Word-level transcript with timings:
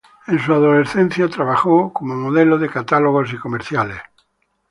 En 0.25 0.39
su 0.39 0.51
adolescencia 0.51 1.29
trabajó 1.29 1.93
como 1.93 2.15
modelo 2.15 2.57
de 2.57 2.71
catálogos 2.71 3.31
y 3.33 3.37
comerciales. 3.37 3.97